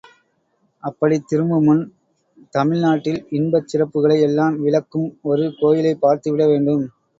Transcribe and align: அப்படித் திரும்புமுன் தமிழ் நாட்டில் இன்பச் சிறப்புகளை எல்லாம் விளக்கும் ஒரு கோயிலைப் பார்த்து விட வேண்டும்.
அப்படித் 0.83 1.27
திரும்புமுன் 1.27 1.83
தமிழ் 2.53 2.79
நாட்டில் 2.79 3.21
இன்பச் 3.31 3.69
சிறப்புகளை 3.71 4.19
எல்லாம் 4.21 4.59
விளக்கும் 4.59 5.09
ஒரு 5.29 5.55
கோயிலைப் 5.59 6.01
பார்த்து 6.01 6.31
விட 6.31 6.45
வேண்டும். 6.47 6.85